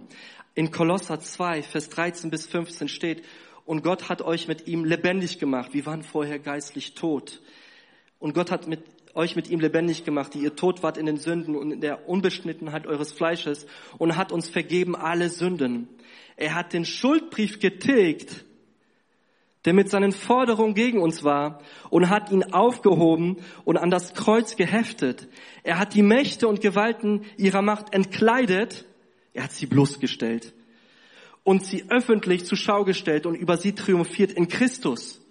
[0.53, 3.23] In Kolosser 2, Vers 13 bis 15 steht,
[3.65, 5.73] und Gott hat euch mit ihm lebendig gemacht.
[5.73, 7.41] Wir waren vorher geistlich tot.
[8.19, 8.83] Und Gott hat mit,
[9.15, 12.07] euch mit ihm lebendig gemacht, die ihr tot wart in den Sünden und in der
[12.07, 13.65] Unbeschnittenheit eures Fleisches
[13.97, 15.89] und hat uns vergeben alle Sünden.
[16.37, 18.45] Er hat den Schuldbrief getilgt,
[19.65, 24.55] der mit seinen Forderungen gegen uns war und hat ihn aufgehoben und an das Kreuz
[24.55, 25.27] geheftet.
[25.63, 28.85] Er hat die Mächte und Gewalten ihrer Macht entkleidet.
[29.33, 30.53] Er hat sie bloßgestellt
[31.43, 35.21] und sie öffentlich zur Schau gestellt und über sie triumphiert in Christus.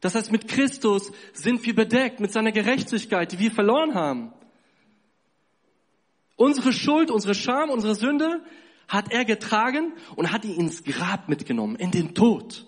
[0.00, 4.32] Das heißt, mit Christus sind wir bedeckt mit seiner Gerechtigkeit, die wir verloren haben.
[6.36, 8.42] Unsere Schuld, unsere Scham, unsere Sünde
[8.88, 12.65] hat er getragen und hat ihn ins Grab mitgenommen, in den Tod.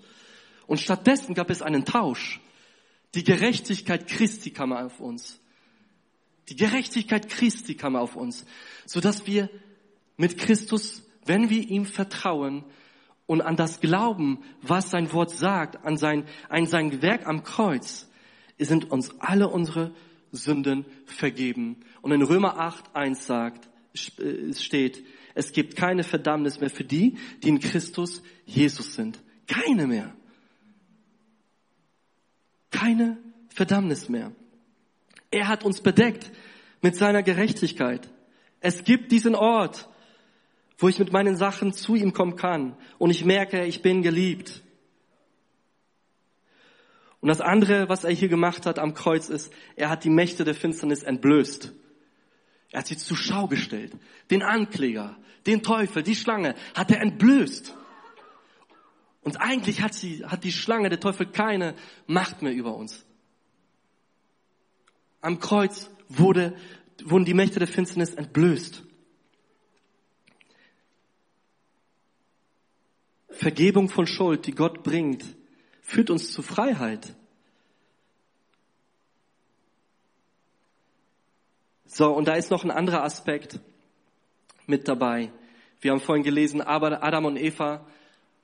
[0.68, 2.40] Und stattdessen gab es einen Tausch.
[3.16, 5.40] Die Gerechtigkeit Christi kam auf uns.
[6.48, 8.46] Die Gerechtigkeit Christi kam auf uns,
[8.86, 9.50] sodass wir
[10.16, 12.64] mit Christus wenn wir ihm vertrauen
[13.26, 18.08] und an das glauben, was sein Wort sagt, an sein, an sein Werk am Kreuz,
[18.58, 19.92] sind uns alle unsere
[20.32, 21.76] Sünden vergeben.
[22.00, 23.68] Und in Römer 8, 1 sagt,
[24.18, 25.04] äh, steht,
[25.34, 29.22] es gibt keine Verdammnis mehr für die, die in Christus Jesus sind.
[29.46, 30.14] Keine mehr.
[32.70, 34.32] Keine Verdammnis mehr.
[35.30, 36.30] Er hat uns bedeckt
[36.80, 38.08] mit seiner Gerechtigkeit.
[38.60, 39.88] Es gibt diesen Ort,
[40.78, 44.62] wo ich mit meinen Sachen zu ihm kommen kann und ich merke, ich bin geliebt.
[47.20, 50.44] Und das andere, was er hier gemacht hat am Kreuz ist, er hat die Mächte
[50.44, 51.72] der Finsternis entblößt.
[52.70, 53.92] Er hat sie zur Schau gestellt.
[54.30, 57.74] Den Ankläger, den Teufel, die Schlange hat er entblößt.
[59.28, 61.74] Und eigentlich hat sie, hat die Schlange, der Teufel keine
[62.06, 63.04] Macht mehr über uns.
[65.20, 66.56] Am Kreuz wurde,
[67.04, 68.82] wurden die Mächte der Finsternis entblößt.
[73.28, 75.26] Vergebung von Schuld, die Gott bringt,
[75.82, 77.14] führt uns zu Freiheit.
[81.84, 83.60] So, und da ist noch ein anderer Aspekt
[84.66, 85.30] mit dabei.
[85.82, 87.86] Wir haben vorhin gelesen, Adam und Eva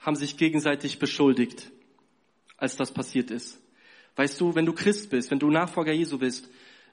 [0.05, 1.73] haben sich gegenseitig beschuldigt,
[2.57, 3.61] als das passiert ist.
[4.17, 6.49] Weißt du, wenn du Christ bist, wenn du Nachfolger Jesu bist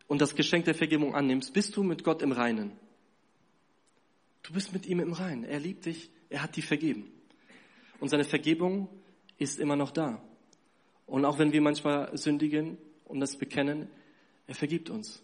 [0.08, 2.72] und das Geschenk der Vergebung annimmst, bist du mit Gott im Reinen.
[4.44, 5.44] Du bist mit ihm im Reinen.
[5.44, 7.12] Er liebt dich, er hat dich vergeben.
[8.00, 8.90] Und seine Vergebung
[9.38, 10.24] ist immer noch da.
[11.06, 13.90] Und auch wenn wir manchmal sündigen und das bekennen,
[14.48, 15.22] er vergibt uns.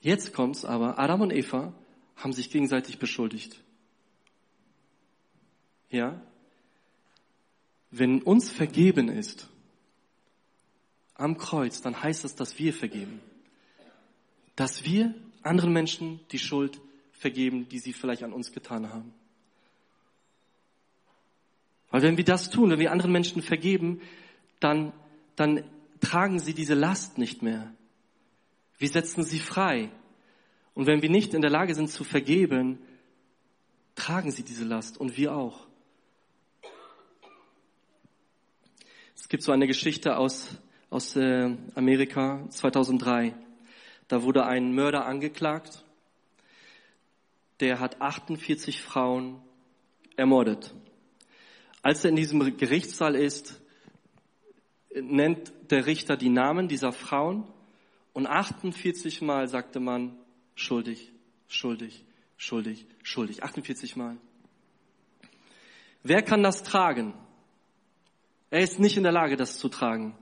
[0.00, 1.74] Jetzt kommt's aber, Adam und Eva
[2.16, 3.62] haben sich gegenseitig beschuldigt.
[5.90, 6.20] Ja?
[7.90, 9.48] Wenn uns vergeben ist
[11.14, 13.20] am Kreuz, dann heißt das, dass wir vergeben.
[14.56, 16.80] Dass wir anderen Menschen die Schuld
[17.12, 19.12] vergeben, die sie vielleicht an uns getan haben.
[21.90, 24.00] Weil wenn wir das tun, wenn wir anderen Menschen vergeben,
[24.60, 24.92] dann,
[25.36, 25.64] dann
[26.00, 27.74] tragen sie diese Last nicht mehr.
[28.78, 29.90] Wir setzen sie frei.
[30.74, 32.78] Und wenn wir nicht in der Lage sind zu vergeben,
[33.96, 35.66] tragen sie diese Last und wir auch.
[39.20, 40.48] Es gibt so eine Geschichte aus,
[40.88, 43.34] aus äh, Amerika 2003.
[44.08, 45.84] Da wurde ein Mörder angeklagt.
[47.60, 49.40] Der hat 48 Frauen
[50.16, 50.74] ermordet.
[51.82, 53.60] Als er in diesem Gerichtssaal ist,
[54.94, 57.46] nennt der Richter die Namen dieser Frauen
[58.14, 60.16] und 48 Mal sagte man
[60.54, 61.12] schuldig,
[61.46, 62.04] schuldig,
[62.38, 63.44] schuldig, schuldig.
[63.44, 64.16] 48 Mal.
[66.02, 67.12] Wer kann das tragen?
[68.50, 70.16] Er ist nicht in der Lage, das zu tragen.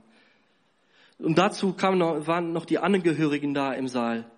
[1.17, 4.31] Und dazu kamen noch, waren noch die Angehörigen da im Saal.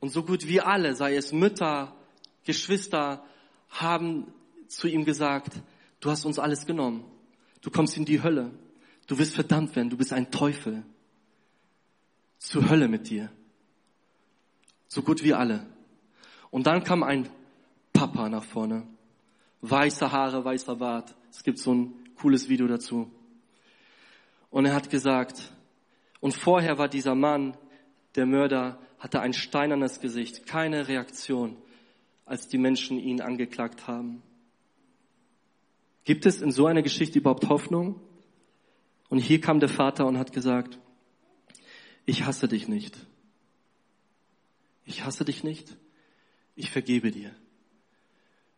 [0.00, 1.94] Und so gut wie alle, sei es Mütter,
[2.44, 3.24] Geschwister,
[3.68, 4.32] haben
[4.68, 5.60] zu ihm gesagt,
[6.00, 7.04] du hast uns alles genommen.
[7.60, 8.50] Du kommst in die Hölle.
[9.06, 9.90] Du wirst verdammt werden.
[9.90, 10.84] Du bist ein Teufel.
[12.38, 13.30] Zur Hölle mit dir.
[14.88, 15.66] So gut wie alle.
[16.50, 17.28] Und dann kam ein
[17.92, 18.86] Papa nach vorne.
[19.62, 21.14] Weiße Haare, weißer Bart.
[21.30, 23.10] Es gibt so ein cooles Video dazu.
[24.50, 25.52] Und er hat gesagt,
[26.20, 27.56] und vorher war dieser Mann,
[28.14, 31.56] der Mörder, hatte ein steinernes Gesicht, keine Reaktion,
[32.24, 34.22] als die Menschen ihn angeklagt haben.
[36.04, 38.00] Gibt es in so einer Geschichte überhaupt Hoffnung?
[39.08, 40.78] Und hier kam der Vater und hat gesagt,
[42.06, 42.96] ich hasse dich nicht.
[44.84, 45.76] Ich hasse dich nicht.
[46.54, 47.34] Ich vergebe dir.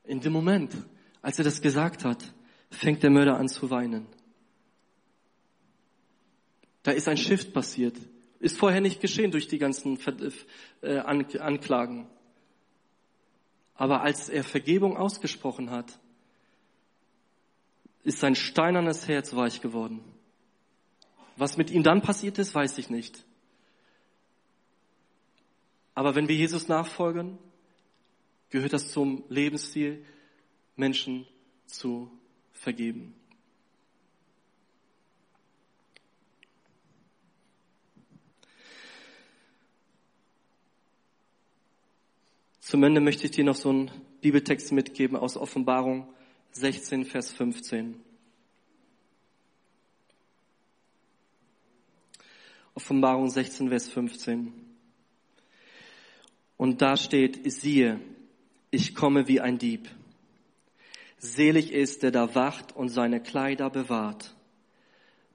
[0.04, 0.76] In dem Moment,
[1.22, 2.32] als er das gesagt hat,
[2.70, 4.06] fängt der Mörder an zu weinen.
[6.82, 7.96] Da ist ein Shift passiert.
[8.40, 9.98] Ist vorher nicht geschehen durch die ganzen
[10.80, 12.08] äh, Anklagen.
[13.74, 15.98] Aber als er Vergebung ausgesprochen hat,
[18.04, 20.00] ist sein steinernes Herz weich geworden.
[21.36, 23.24] Was mit ihm dann passiert ist, weiß ich nicht.
[25.94, 27.38] Aber wenn wir Jesus nachfolgen,
[28.50, 30.04] gehört das zum Lebensstil,
[30.76, 31.26] Menschen
[31.66, 32.10] zu
[32.58, 33.14] vergeben.
[42.60, 43.90] Zum Ende möchte ich dir noch so einen
[44.20, 46.06] Bibeltext mitgeben aus Offenbarung
[46.52, 47.98] 16, Vers 15.
[52.74, 54.52] Offenbarung 16, Vers 15.
[56.58, 58.00] Und da steht, siehe,
[58.70, 59.88] ich komme wie ein Dieb.
[61.18, 64.34] Selig ist, der da wacht und seine Kleider bewahrt,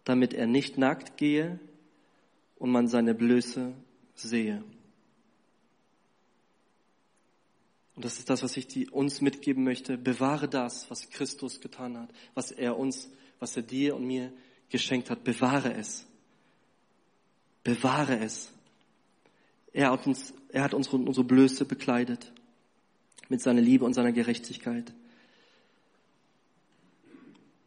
[0.05, 1.59] damit er nicht nackt gehe
[2.57, 3.73] und man seine Blöße
[4.15, 4.63] sehe.
[7.95, 9.97] Und das ist das, was ich die, uns mitgeben möchte.
[9.97, 14.31] Bewahre das, was Christus getan hat, was er uns, was er dir und mir
[14.69, 15.23] geschenkt hat.
[15.23, 16.05] Bewahre es.
[17.63, 18.51] Bewahre es.
[19.73, 22.31] Er hat uns, er hat unsere, unsere Blöße bekleidet
[23.29, 24.93] mit seiner Liebe und seiner Gerechtigkeit.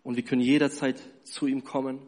[0.06, 1.98] Und wir können jederzeit zu ihm kommen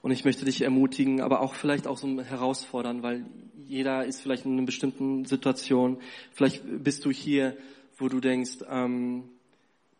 [0.00, 3.26] und ich möchte dich ermutigen, aber auch vielleicht auch so herausfordern, weil
[3.66, 5.98] jeder ist vielleicht in einer bestimmten Situation.
[6.32, 7.54] Vielleicht bist du hier,
[7.98, 9.24] wo du denkst, ähm,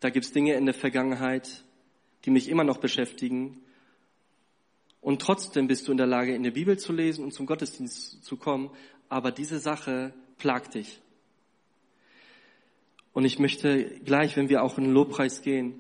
[0.00, 1.64] da gibt's Dinge in der Vergangenheit,
[2.24, 3.58] die mich immer noch beschäftigen.
[5.02, 8.24] Und trotzdem bist du in der Lage, in der Bibel zu lesen und zum Gottesdienst
[8.24, 8.70] zu kommen.
[9.10, 11.00] Aber diese Sache plagt dich.
[13.14, 15.78] Und ich möchte gleich, wenn wir auch in den Lobpreis gehen,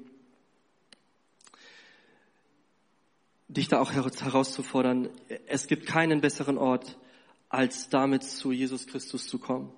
[3.48, 5.10] dich da auch herauszufordern.
[5.46, 6.96] Es gibt keinen besseren Ort,
[7.48, 9.72] als damit zu Jesus Christus zu kommen.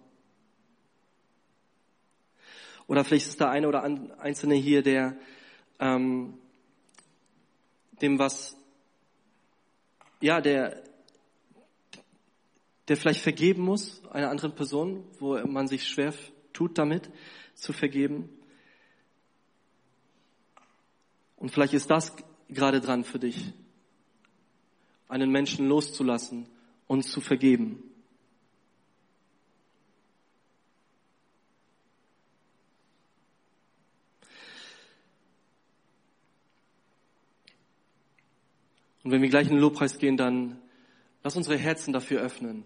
[2.87, 5.17] Oder vielleicht ist der eine oder einzelne hier, der
[5.81, 6.35] ähm,
[8.03, 8.55] dem was,
[10.21, 10.83] ja, der,
[12.89, 16.13] der vielleicht vergeben muss, einer anderen Person, wo man sich schwer
[16.53, 17.11] tut damit
[17.57, 18.29] zu vergeben.
[21.37, 22.13] Und vielleicht ist das
[22.49, 23.53] gerade dran für dich,
[25.09, 26.49] einen Menschen loszulassen
[26.87, 27.83] und zu vergeben.
[39.03, 40.61] Und wenn wir gleich in den Lobpreis gehen, dann
[41.23, 42.65] lass unsere Herzen dafür öffnen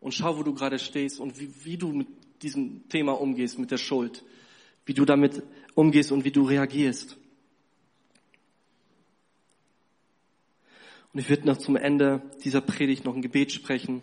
[0.00, 2.08] und schau, wo du gerade stehst und wie, wie du mit
[2.42, 4.24] diesem Thema umgehst, mit der Schuld,
[4.86, 5.42] wie du damit
[5.74, 7.16] umgehst und wie du reagierst.
[11.12, 14.02] Und ich werde noch zum Ende dieser Predigt noch ein Gebet sprechen.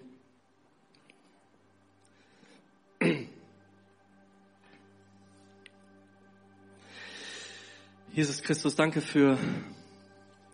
[8.14, 9.38] Jesus Christus, danke für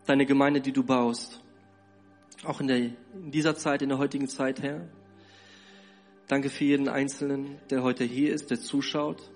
[0.06, 1.42] deine Gemeinde, die du baust.
[2.44, 4.88] Auch in, der, in dieser Zeit, in der heutigen Zeit, Herr.
[6.28, 9.32] Danke für jeden Einzelnen, der heute hier ist, der zuschaut.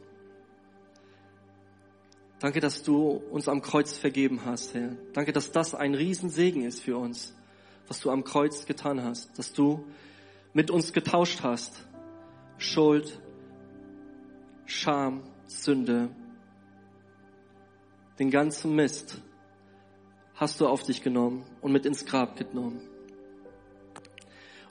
[2.40, 4.98] Danke, dass du uns am Kreuz vergeben hast, Herr.
[5.14, 7.34] Danke, dass das ein Riesensegen ist für uns,
[7.88, 9.86] was du am Kreuz getan hast, dass du
[10.54, 11.86] mit uns getauscht hast.
[12.58, 13.22] Schuld,
[14.66, 16.10] Scham, Sünde,
[18.20, 19.22] den ganzen Mist
[20.36, 22.91] hast du auf dich genommen und mit ins Grab genommen.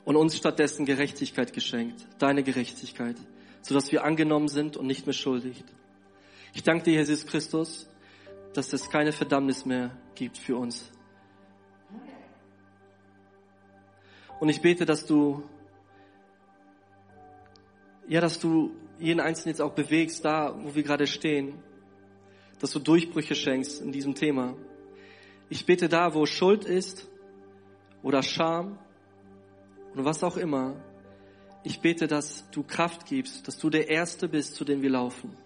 [0.03, 3.15] Und uns stattdessen Gerechtigkeit geschenkt, deine Gerechtigkeit,
[3.61, 5.63] sodass wir angenommen sind und nicht mehr schuldig.
[6.53, 7.87] Ich danke dir, Jesus Christus,
[8.53, 10.91] dass es keine Verdammnis mehr gibt für uns.
[14.39, 15.43] Und ich bete, dass du,
[18.07, 21.59] ja, dass du jeden Einzelnen jetzt auch bewegst, da, wo wir gerade stehen,
[22.59, 24.55] dass du Durchbrüche schenkst in diesem Thema.
[25.49, 27.07] Ich bete da, wo Schuld ist
[28.03, 28.79] oder Scham
[29.93, 30.75] oder was auch immer.
[31.63, 35.37] Ich bete, dass du Kraft gibst, dass du der Erste bist, zu dem wir laufen.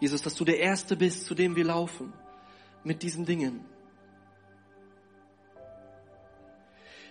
[0.00, 2.12] Jesus, dass du der Erste bist, zu dem wir laufen
[2.84, 3.64] mit diesen Dingen.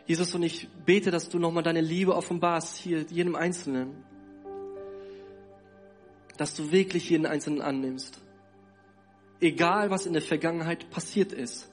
[0.07, 4.03] Jesus, und ich bete, dass du nochmal deine Liebe offenbarst hier jedem Einzelnen.
[6.35, 8.19] Dass du wirklich jeden Einzelnen annimmst.
[9.39, 11.69] Egal, was in der Vergangenheit passiert ist.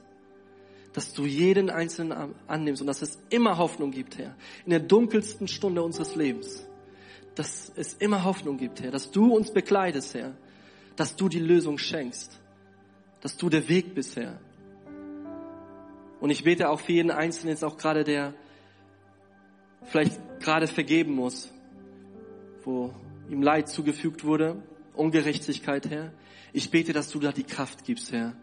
[0.97, 4.35] Dass du jeden Einzelnen annimmst und dass es immer Hoffnung gibt, Herr.
[4.65, 6.65] In der dunkelsten Stunde unseres Lebens.
[7.35, 8.89] Dass es immer Hoffnung gibt, Herr.
[8.89, 10.33] Dass du uns bekleidest, Herr
[10.97, 12.37] dass du die Lösung schenkst,
[13.21, 14.39] dass du der Weg bist, Herr.
[16.19, 18.33] Und ich bete auch für jeden Einzelnen jetzt auch gerade, der
[19.83, 21.51] vielleicht gerade vergeben muss,
[22.63, 22.93] wo
[23.29, 24.61] ihm Leid zugefügt wurde,
[24.93, 26.11] Ungerechtigkeit, Herr.
[26.51, 28.33] Ich bete, dass du da die Kraft gibst, Herr,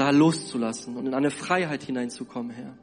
[0.00, 2.74] da loszulassen und in eine Freiheit hineinzukommen, Herr.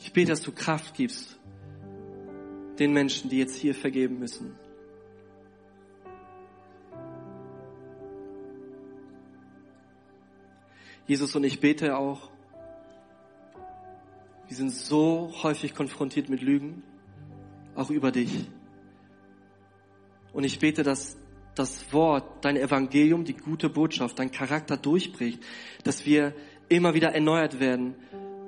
[0.00, 1.38] Ich bete, dass du Kraft gibst
[2.80, 4.58] den Menschen, die jetzt hier vergeben müssen.
[11.06, 12.28] Jesus, und ich bete auch,
[14.48, 16.82] wir sind so häufig konfrontiert mit Lügen,
[17.76, 18.48] auch über dich.
[20.32, 21.16] Und ich bete, dass
[21.56, 25.42] das Wort, dein Evangelium, die gute Botschaft, dein Charakter durchbricht,
[25.82, 26.34] dass wir
[26.68, 27.94] immer wieder erneuert werden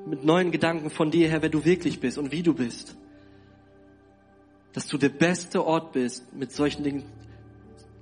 [0.07, 2.97] mit neuen Gedanken von dir her, wer du wirklich bist und wie du bist.
[4.75, 7.05] Dass du der beste Ort bist, mit solchen Dingen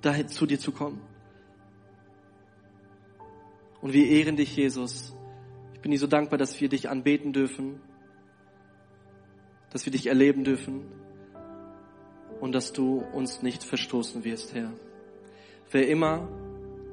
[0.02, 1.00] dahin zu dir zu kommen.
[3.80, 5.14] Und wir ehren dich, Jesus.
[5.74, 7.80] Ich bin dir so dankbar, dass wir dich anbeten dürfen,
[9.70, 10.82] dass wir dich erleben dürfen
[12.40, 14.72] und dass du uns nicht verstoßen wirst, Herr.
[15.70, 16.28] Wer immer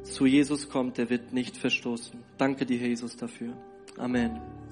[0.04, 2.20] zu Jesus kommt, der wird nicht verstoßen.
[2.38, 3.54] Danke dir, Jesus, dafür.
[3.98, 4.63] Amen.